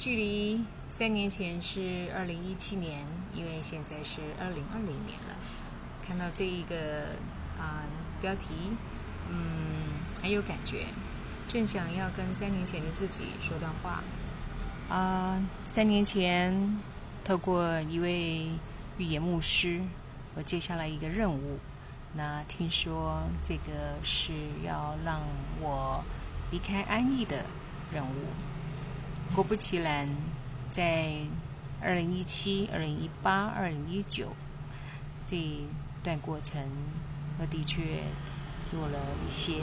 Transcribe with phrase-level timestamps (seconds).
[0.00, 5.36] 距离三年前是二零一七年，因为现在是二零二零年了。
[6.02, 7.10] 看到这一个
[7.58, 7.84] 啊
[8.18, 8.46] 标题，
[9.28, 9.92] 嗯，
[10.22, 10.86] 很有感觉，
[11.46, 14.02] 正想要跟三年前的自己说段话。
[14.88, 15.38] 啊，
[15.68, 16.80] 三年前，
[17.22, 18.48] 透过一位
[18.96, 19.82] 预言牧师，
[20.34, 21.58] 我接下来一个任务。
[22.14, 24.32] 那听说这个是
[24.64, 25.20] 要让
[25.60, 26.02] 我
[26.50, 27.44] 离开安逸的
[27.92, 28.28] 任务。
[29.34, 30.08] 果不其然，
[30.70, 31.14] 在
[31.82, 34.34] 二零一七、二零一八、二零一九
[35.24, 35.66] 这一
[36.02, 36.62] 段过程，
[37.38, 37.82] 我的确
[38.64, 39.54] 做了一些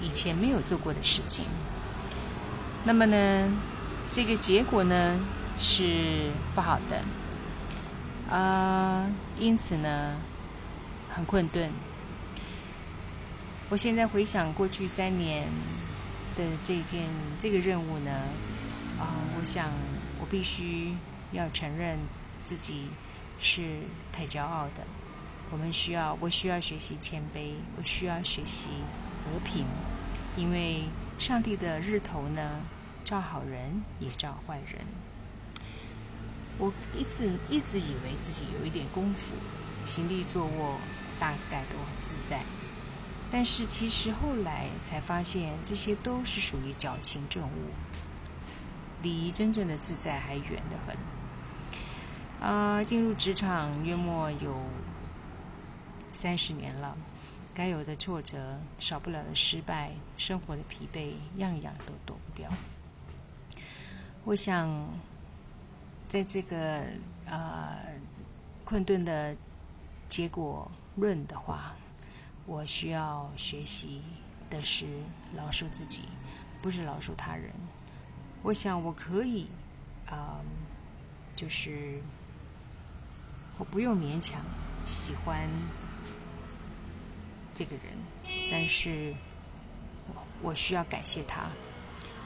[0.00, 1.44] 以前没有做过的事情。
[2.84, 3.50] 那么呢，
[4.10, 5.20] 这个结果呢
[5.56, 9.06] 是不好的啊，
[9.38, 10.16] 因此呢。
[11.14, 11.70] 很困顿。
[13.68, 15.46] 我现在回想过去三年
[16.36, 18.10] 的这件这个任务呢，
[18.98, 19.70] 啊，我想
[20.20, 20.96] 我必须
[21.32, 21.98] 要承认
[22.42, 22.88] 自己
[23.40, 23.80] 是
[24.12, 24.84] 太骄傲的。
[25.50, 28.70] 我们需要，我需要学习谦卑，我需要学习
[29.24, 29.64] 和平，
[30.36, 30.84] 因为
[31.18, 32.60] 上帝的日头呢，
[33.04, 34.84] 照好人也照坏人。
[36.58, 39.34] 我一直一直以为自己有一点功夫，
[39.84, 40.78] 行立坐卧。
[41.20, 42.42] 大概都很自在，
[43.32, 47.70] 但是其实后来才发现，这些都是属于矫情政务，
[49.00, 50.94] 离真正的自在还远得很。
[52.46, 54.54] 啊，进入职场约莫有
[56.12, 56.94] 三十年了，
[57.54, 62.50] 该有的挫折，少不了的失败，生活的疲惫，样样都躲不掉。
[64.24, 64.70] 我想，
[66.06, 66.82] 在这个
[67.24, 67.78] 呃
[68.64, 69.34] 困顿的
[70.08, 70.70] 结果。
[70.94, 71.74] 论的话，
[72.46, 74.02] 我需要学习
[74.50, 74.86] 的是
[75.36, 76.02] 饶恕自己，
[76.60, 77.50] 不是饶恕他人。
[78.42, 79.48] 我想我可以，
[80.10, 80.40] 啊，
[81.36, 82.00] 就是
[83.58, 84.40] 我不用勉强
[84.84, 85.48] 喜欢
[87.54, 87.84] 这个人，
[88.50, 89.14] 但是
[90.42, 91.50] 我需要感谢他，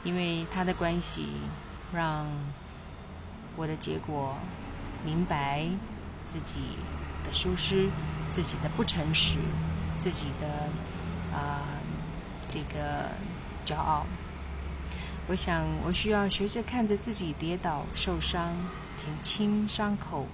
[0.02, 1.28] 因为他的关系
[1.92, 2.26] 让
[3.56, 4.34] 我的结果
[5.04, 5.66] 明白
[6.24, 6.60] 自己
[7.24, 7.90] 的疏失。
[8.28, 9.38] 自己的不诚实，
[10.06, 10.46] 自己的
[11.36, 11.66] 啊
[12.48, 13.10] 这个
[13.64, 14.06] 骄傲，
[15.26, 18.52] 我想我需要学着看着自己跌倒受伤，
[19.04, 20.28] 挺清伤口，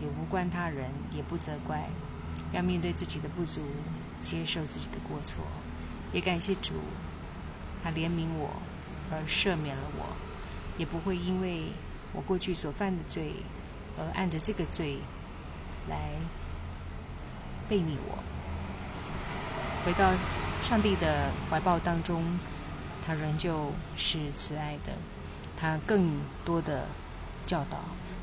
[0.00, 1.88] 也无关他人，也不责怪，
[2.52, 3.60] 要面对自己的不足，
[4.24, 5.44] 接受自己的过错，
[6.12, 6.72] 也感谢主，
[7.84, 8.50] 他怜悯我
[9.12, 10.16] 而赦免了我，
[10.78, 11.66] 也不会因为
[12.12, 13.34] 我过去所犯的罪
[13.96, 14.98] 而按着这个罪
[15.88, 15.96] 来。
[17.66, 18.18] 背逆我，
[19.84, 20.14] 回到
[20.62, 22.38] 上帝的怀抱当中，
[23.06, 24.92] 他仍旧是慈爱的。
[25.56, 26.86] 他更多的
[27.44, 27.80] 教导，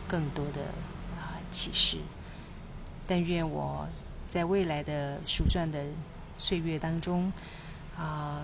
[0.08, 0.62] 更多的
[1.16, 2.00] 啊启示。
[3.08, 3.88] 但愿我
[4.28, 5.86] 在未来的数算的
[6.40, 7.32] 岁月当中，
[7.96, 8.42] 啊，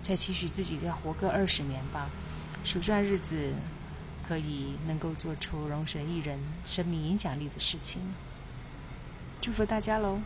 [0.00, 2.08] 再期许自己再活个二十年吧。
[2.62, 3.52] 数算日子，
[4.26, 8.00] 可以能够做出容神一人生命影响力的事情。
[9.40, 10.20] 祝福大家喽！